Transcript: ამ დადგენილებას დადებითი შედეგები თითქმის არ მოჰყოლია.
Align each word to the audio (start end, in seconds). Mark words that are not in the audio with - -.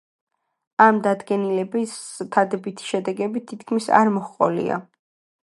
ამ 0.85 1.01
დადგენილებას 1.07 1.93
დადებითი 2.37 2.89
შედეგები 2.93 3.45
თითქმის 3.53 3.93
არ 4.01 4.13
მოჰყოლია. 4.19 4.81